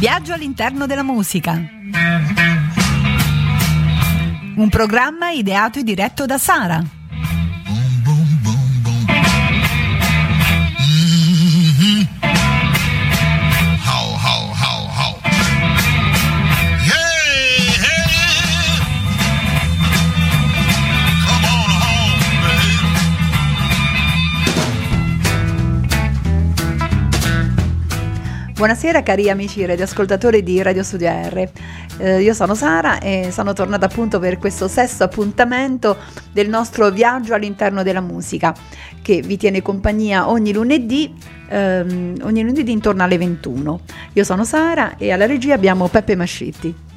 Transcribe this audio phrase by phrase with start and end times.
[0.00, 1.60] Viaggio all'interno della musica.
[4.54, 6.82] Un programma ideato e diretto da Sara.
[28.60, 31.48] Buonasera cari amici radioascoltatori di Radio Studio R,
[31.96, 35.96] Eh, io sono Sara e sono tornata appunto per questo sesto appuntamento
[36.30, 38.54] del nostro viaggio all'interno della musica
[39.00, 41.10] che vi tiene compagnia ogni lunedì,
[41.48, 43.80] ehm, ogni lunedì intorno alle 21.
[44.12, 46.88] Io sono Sara e alla regia abbiamo Peppe Mascitti.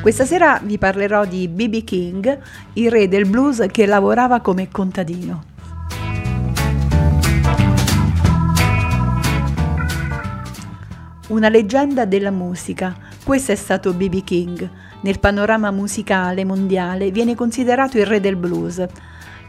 [0.00, 1.84] Questa sera vi parlerò di B.B.
[1.84, 2.38] King,
[2.72, 5.44] il re del blues che lavorava come contadino.
[11.28, 14.24] Una leggenda della musica, questo è stato B.B.
[14.24, 14.70] King.
[15.02, 18.82] Nel panorama musicale mondiale viene considerato il re del blues,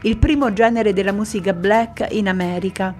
[0.02, 2.94] il primo genere della musica black in America,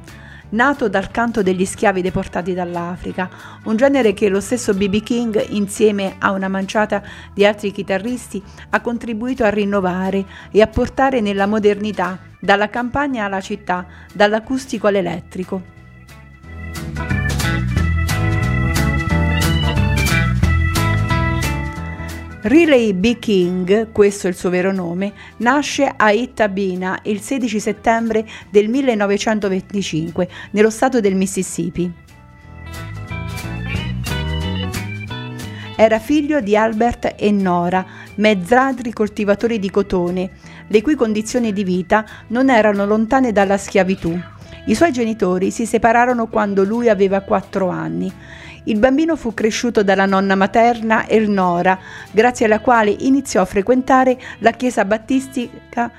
[0.52, 3.28] nato dal canto degli schiavi deportati dall'Africa,
[3.64, 5.02] un genere che lo stesso B.B.
[5.02, 7.02] King, insieme a una manciata
[7.34, 13.40] di altri chitarristi, ha contribuito a rinnovare e a portare nella modernità, dalla campagna alla
[13.40, 15.81] città, dall'acustico all'elettrico.
[22.44, 23.20] Riley B.
[23.20, 30.28] King, questo è il suo vero nome, nasce a Itabina il 16 settembre del 1925
[30.50, 31.92] nello stato del Mississippi.
[35.76, 40.30] Era figlio di Albert e Nora, mezzadri coltivatori di cotone,
[40.66, 44.20] le cui condizioni di vita non erano lontane dalla schiavitù.
[44.66, 48.12] I suoi genitori si separarono quando lui aveva 4 anni.
[48.64, 51.78] Il bambino fu cresciuto dalla nonna materna Elnora,
[52.10, 55.90] grazie alla quale iniziò a frequentare la chiesa battistica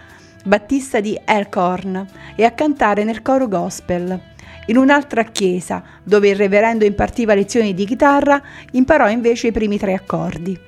[0.43, 4.19] battista di Elkhorn e a cantare nel coro gospel.
[4.67, 8.41] In un'altra chiesa, dove il reverendo impartiva lezioni di chitarra,
[8.71, 10.59] imparò invece i primi tre accordi.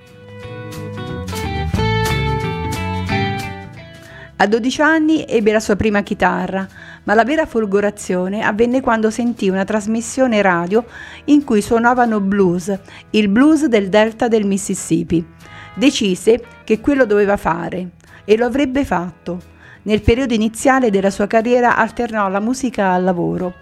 [4.37, 6.67] A 12 anni ebbe la sua prima chitarra,
[7.05, 10.85] ma la vera folgorazione avvenne quando sentì una trasmissione radio
[11.25, 12.77] in cui suonavano blues,
[13.11, 15.25] il blues del delta del Mississippi.
[15.73, 17.89] Decise che quello doveva fare
[18.25, 19.53] e lo avrebbe fatto.
[19.83, 23.53] Nel periodo iniziale della sua carriera alternò la musica al lavoro,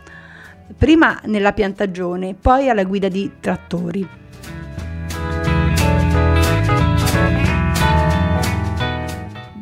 [0.78, 4.22] prima nella piantagione, poi alla guida di trattori.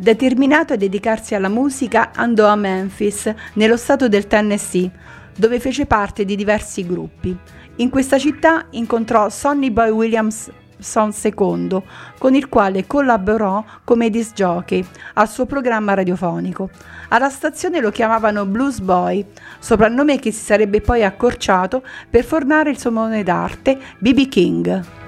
[0.01, 4.89] Determinato a dedicarsi alla musica, andò a Memphis, nello stato del Tennessee,
[5.38, 7.38] dove fece parte di diversi gruppi.
[7.75, 11.84] In questa città incontrò Sonny Boy Williamson II,
[12.17, 16.72] con il quale collaborò come disc jockey al suo programma radiofonico.
[17.09, 19.23] Alla stazione lo chiamavano Blues Boy,
[19.59, 25.00] soprannome che si sarebbe poi accorciato per formare il suo nome d'arte BB King.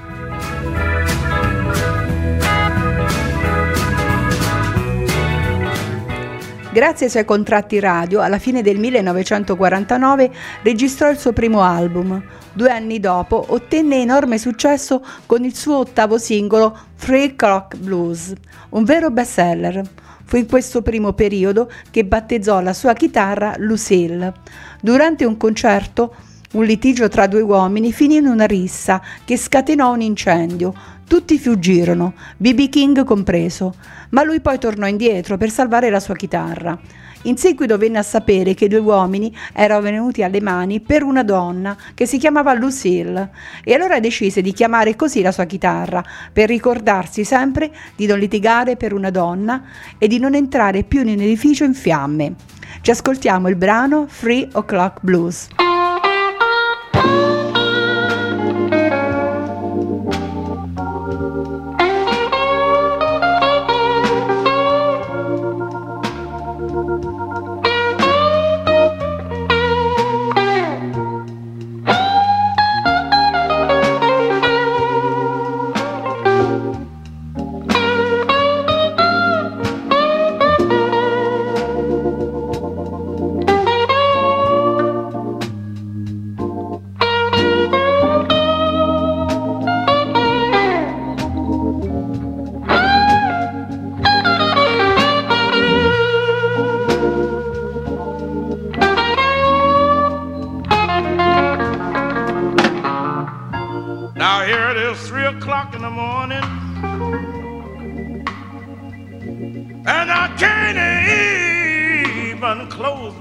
[6.73, 10.31] Grazie ai suoi contratti radio, alla fine del 1949
[10.63, 12.19] registrò il suo primo album.
[12.51, 18.33] Due anni dopo ottenne enorme successo con il suo ottavo singolo Three Clock Blues,
[18.69, 19.83] un vero bestseller.
[20.23, 24.33] Fu in questo primo periodo che battezzò la sua chitarra Lucille.
[24.81, 26.15] Durante un concerto,
[26.53, 30.73] un litigio tra due uomini finì in una rissa che scatenò un incendio.
[31.07, 33.75] Tutti fuggirono, BB King compreso,
[34.09, 36.79] ma lui poi tornò indietro per salvare la sua chitarra.
[37.25, 41.77] In seguito venne a sapere che due uomini erano venuti alle mani per una donna
[41.93, 43.29] che si chiamava Lucille
[43.63, 46.03] e allora decise di chiamare così la sua chitarra
[46.33, 49.63] per ricordarsi sempre di non litigare per una donna
[49.97, 52.35] e di non entrare più in un edificio in fiamme.
[52.81, 55.47] Ci ascoltiamo il brano Three O'Clock Blues.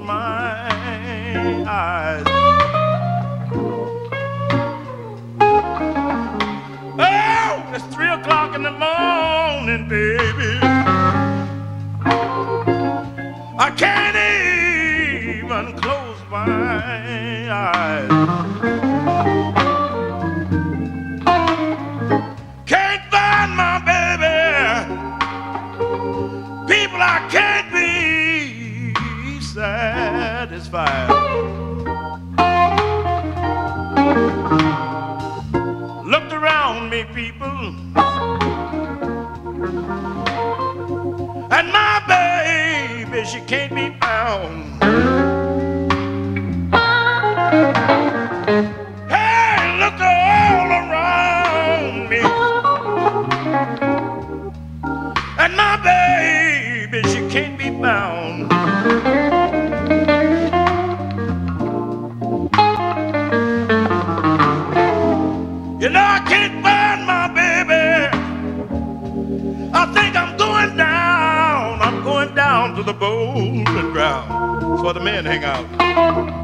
[0.03, 2.25] My eyes.
[6.99, 10.59] Oh, it's three o'clock in the morning, baby.
[13.59, 14.17] I can't
[15.37, 18.82] even close my eyes.
[43.53, 44.83] Can't be found.
[49.11, 52.21] Hey, look all around me.
[55.39, 56.12] And my baby,
[74.93, 76.42] The men hang out.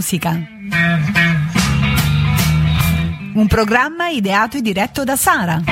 [0.00, 0.30] Musica.
[3.34, 5.62] Un programma ideato e diretto da Sara.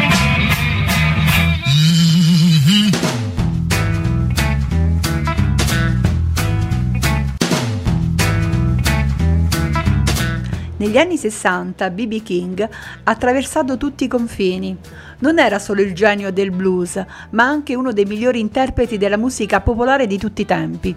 [10.77, 12.23] Negli anni 60 B.B.
[12.23, 12.69] King ha
[13.03, 14.77] attraversato tutti i confini.
[15.21, 19.61] Non era solo il genio del blues, ma anche uno dei migliori interpreti della musica
[19.61, 20.95] popolare di tutti i tempi,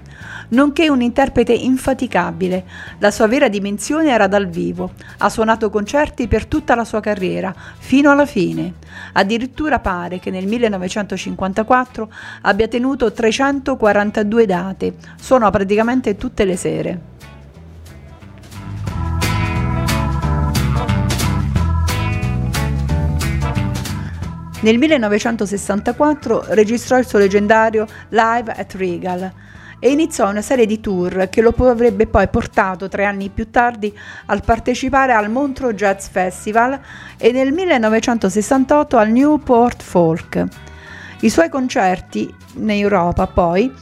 [0.50, 2.64] nonché un interprete infaticabile.
[3.00, 4.92] La sua vera dimensione era dal vivo.
[5.18, 8.76] Ha suonato concerti per tutta la sua carriera, fino alla fine.
[9.14, 14.94] Addirittura pare che nel 1954 abbia tenuto 342 date.
[15.20, 17.00] Suona praticamente tutte le sere.
[24.62, 29.32] Nel 1964 registrò il suo leggendario Live at Regal
[29.80, 33.92] e iniziò una serie di tour che lo avrebbe poi portato tre anni più tardi
[34.28, 36.80] al partecipare al Montreux Jazz Festival
[37.18, 40.46] e nel 1968 al Newport Folk.
[41.22, 43.74] I suoi concerti in Europa poi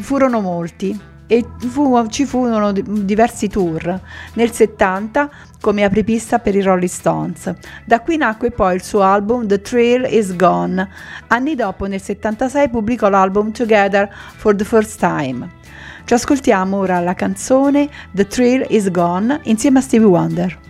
[0.00, 4.00] furono molti e fu, ci furono diversi tour.
[4.34, 5.30] Nel 70
[5.60, 7.52] come apripista per i Rolling Stones.
[7.84, 10.88] Da qui nacque poi il suo album The Thrill Is Gone.
[11.28, 15.56] Anni dopo, nel 76, pubblicò l'album Together for the First Time.
[16.04, 20.67] Ci ascoltiamo ora la canzone The Thrill Is Gone insieme a Stevie Wonder.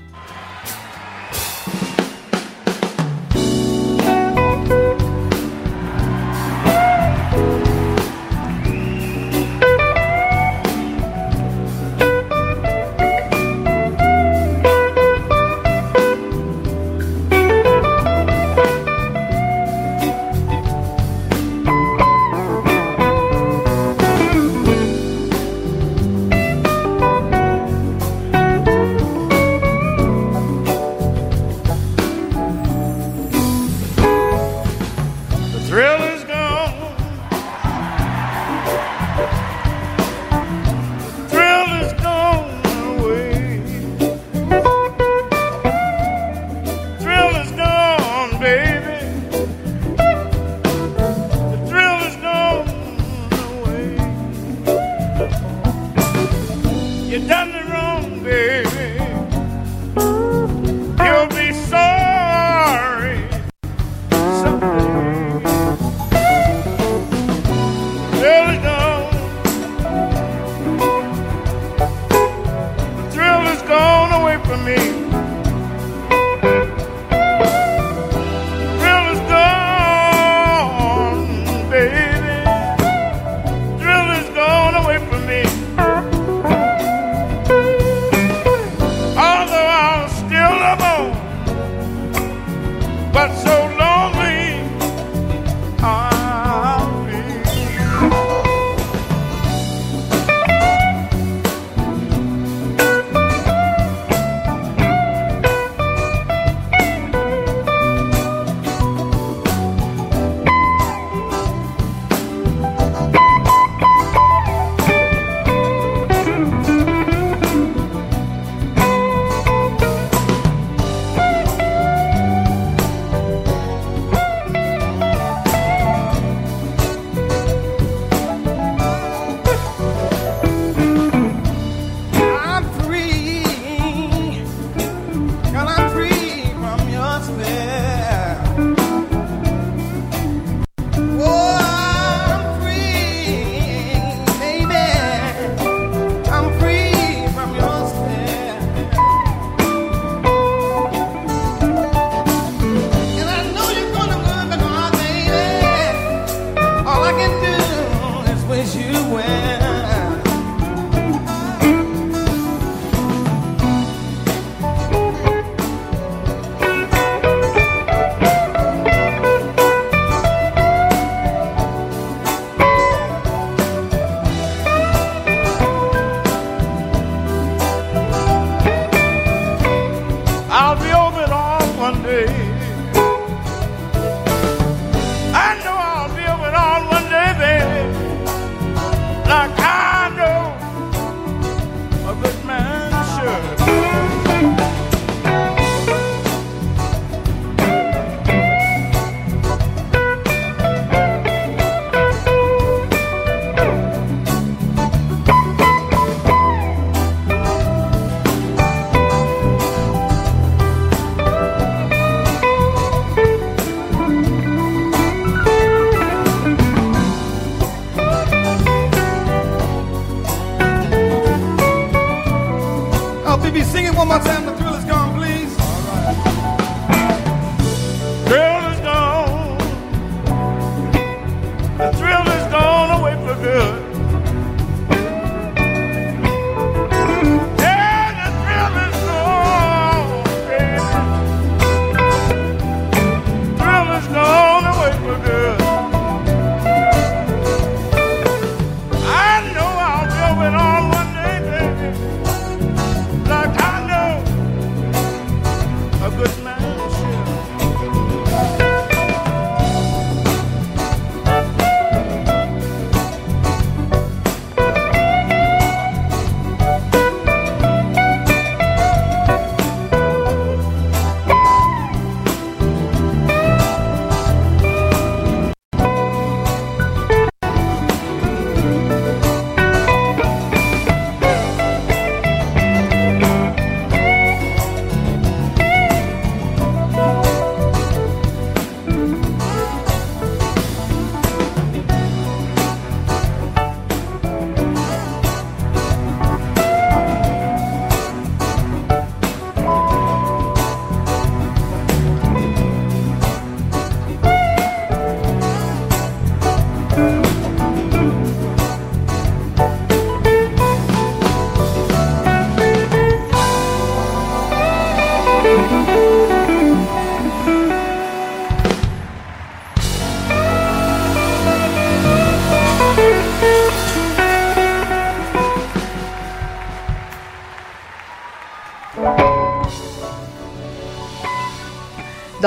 [93.19, 93.68] but so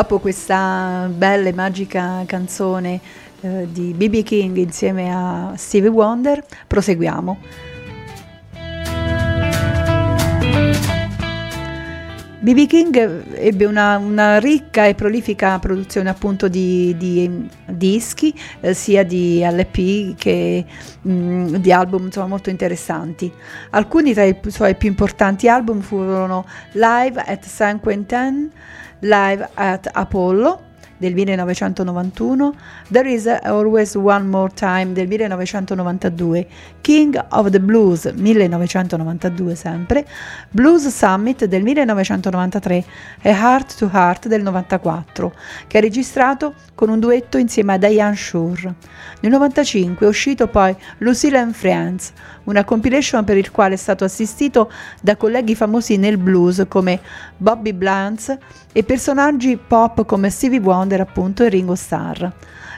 [0.02, 3.00] Dopo questa bella e magica canzone
[3.42, 7.71] eh, di BB King insieme a Stevie Wonder, proseguiamo.
[12.44, 19.04] BB King ebbe una, una, ricca e prolifica produzione appunto di, di dischi, eh, sia
[19.04, 20.66] di LP che
[21.04, 23.32] mh, mm, di album insomma, molto interessanti.
[23.70, 28.50] Alcuni tra i suoi più importanti album furono Live at San Quentin,
[29.02, 30.70] Live at Apollo,
[31.02, 32.54] del 1991,
[32.92, 36.48] There is Always One More Time del 1992,
[36.82, 40.06] King of the Blues 1992 sempre,
[40.52, 42.86] Blues Summit del 1993
[43.20, 45.34] e Heart to Heart del 94,
[45.66, 48.76] che ha registrato con un duetto insieme a Diane Shore.
[49.22, 54.04] Nel 95 è uscito poi Lucille and Friends, una compilation per il quale è stato
[54.04, 57.00] assistito da colleghi famosi nel blues come
[57.38, 58.38] Bobby Blunt
[58.72, 62.28] e personaggi pop come Stevie Wonder appunto e Ringo Starr.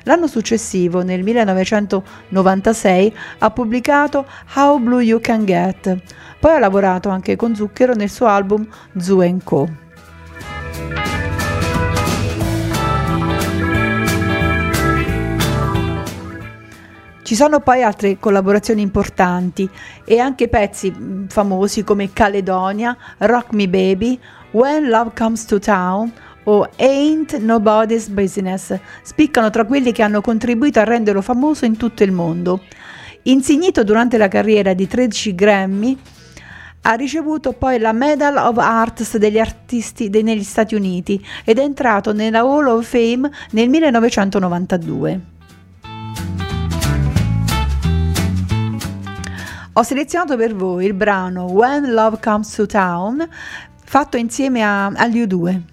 [0.04, 5.98] L'anno successivo, nel 1996, ha pubblicato How Blue You Can Get.
[6.40, 9.82] Poi ha lavorato anche con Zucchero nel suo album Zoo Co.
[17.24, 19.68] Ci sono poi altre collaborazioni importanti
[20.04, 24.20] e anche pezzi famosi come Caledonia, Rock Me Baby,
[24.52, 26.12] When Love Comes to Town
[26.46, 32.04] o Ain't Nobody's Business spiccano tra quelli che hanno contribuito a renderlo famoso in tutto
[32.04, 32.62] il mondo.
[33.24, 35.98] Insignito durante la carriera di 13 Grammy,
[36.86, 42.12] ha ricevuto poi la Medal of Arts degli artisti negli Stati Uniti ed è entrato
[42.12, 45.22] nella Hall of Fame nel 1992.
[49.76, 53.28] Ho selezionato per voi il brano When Love Comes to Town
[53.84, 55.73] fatto insieme a, agli U2.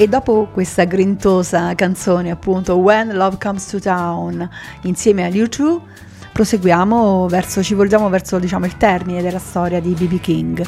[0.00, 4.48] E dopo questa grintosa canzone, appunto, When Love Comes to Town,
[4.82, 5.80] insieme agli U2,
[6.32, 10.20] proseguiamo verso, ci volgiamo verso diciamo, il termine della storia di B.B.
[10.20, 10.64] King.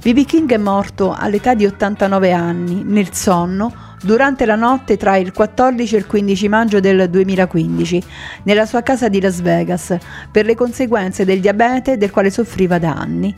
[0.00, 0.24] B.B.
[0.24, 5.96] King è morto all'età di 89 anni, nel sonno, durante la notte tra il 14
[5.96, 8.04] e il 15 maggio del 2015,
[8.44, 9.96] nella sua casa di Las Vegas,
[10.30, 13.34] per le conseguenze del diabete del quale soffriva da anni.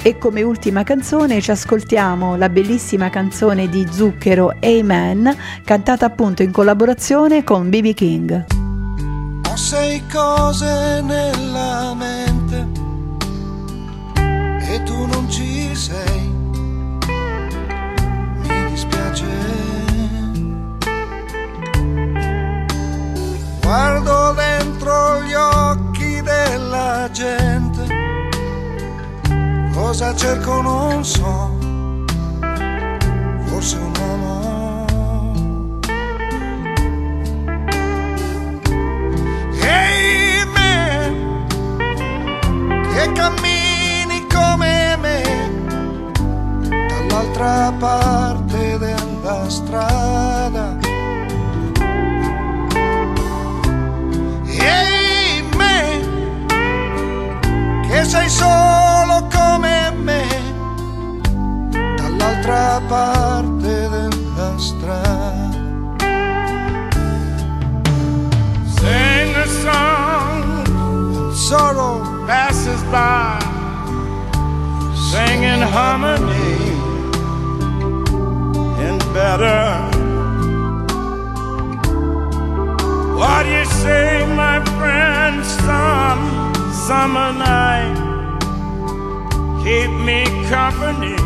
[0.00, 6.52] E come ultima canzone ci ascoltiamo la bellissima canzone di Zucchero Amen, cantata appunto in
[6.52, 8.44] collaborazione con BB King.
[9.44, 12.66] Ho sei cose nella mente
[14.70, 16.32] e tu non ci sei.
[18.42, 19.26] Mi dispiace.
[23.60, 27.77] Guardo dentro gli occhi della gente
[29.78, 31.56] Cosa cerco non so,
[33.46, 35.76] forse un uomo.
[39.62, 41.46] Ehi me,
[42.92, 45.22] che cammini come me,
[46.68, 50.76] dall'altra parte della strada.
[54.44, 54.97] Ehi
[72.90, 73.38] by,
[74.94, 76.56] singing harmony
[78.84, 79.88] and better.
[83.18, 85.44] What do you say, my friend?
[85.44, 86.24] Some
[86.72, 87.96] summer night,
[89.64, 91.16] keep me company,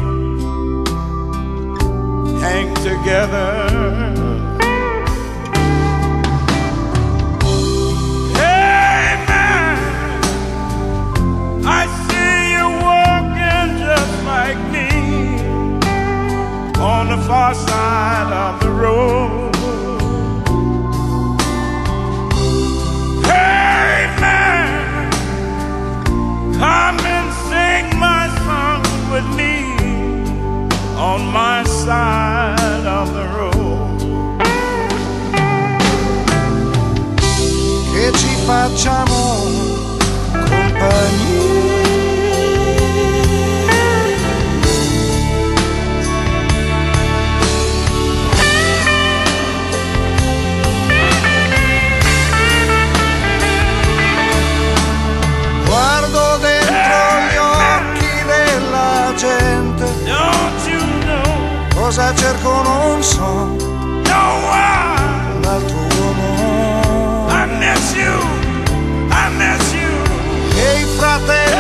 [2.41, 4.12] hang together.
[17.03, 19.53] On the far side of the road.
[23.27, 25.11] Hey man,
[26.61, 29.55] come and sing my song with me
[31.11, 33.99] on my side of the road.
[37.93, 39.62] che ci facciamo
[61.93, 67.29] cosa cerco non so, No, I, un altro uomo.
[67.29, 68.17] I miss you.
[69.11, 69.93] I miss you.
[70.57, 71.52] Ehi fratello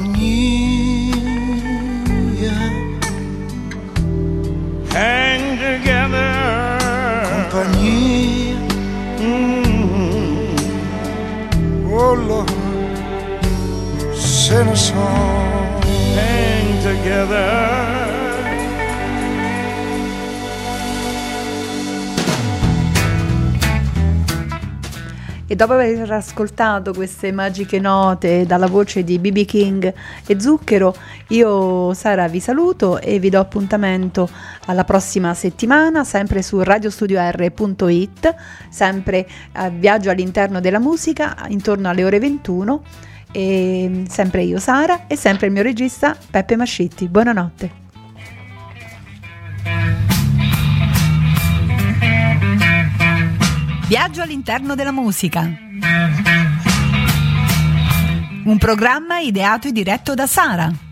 [0.00, 1.12] compagnia,
[4.92, 6.32] hang together.
[7.50, 8.56] compagnia.
[9.18, 10.56] Mm.
[11.92, 12.50] Oh Lord,
[14.14, 14.94] se ne so.
[16.16, 17.99] Hang together.
[25.50, 29.92] E dopo aver ascoltato queste magiche note dalla voce di BB King
[30.24, 30.94] e Zucchero,
[31.30, 34.30] io Sara vi saluto e vi do appuntamento
[34.66, 38.34] alla prossima settimana, sempre su radiostudior.it,
[38.68, 42.82] sempre a viaggio all'interno della musica, intorno alle ore 21.
[43.32, 47.08] E sempre io Sara e sempre il mio regista Peppe Mascitti.
[47.08, 47.70] Buonanotte.
[53.90, 55.40] Viaggio all'interno della musica.
[58.44, 60.89] Un programma ideato e diretto da Sara.